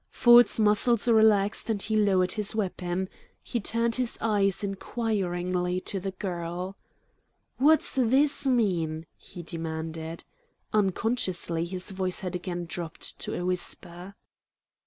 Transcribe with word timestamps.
Ford's 0.09 0.59
muscles 0.59 1.07
relaxed, 1.07 1.69
and 1.69 1.79
he 1.79 1.95
lowered 1.95 2.31
his 2.31 2.55
weapon. 2.55 3.07
He 3.43 3.59
turned 3.59 3.97
his 3.97 4.17
eyes 4.19 4.63
inquiringly 4.63 5.79
to 5.81 5.99
the 5.99 6.09
girl. 6.09 6.75
"What's 7.57 7.93
THIS 7.93 8.47
mean?" 8.47 9.05
he 9.15 9.43
demanded. 9.43 10.23
Unconsciously 10.73 11.65
his 11.65 11.91
voice 11.91 12.21
had 12.21 12.35
again 12.35 12.65
dropped 12.65 13.19
to 13.19 13.39
a 13.39 13.45
whisper. 13.45 14.15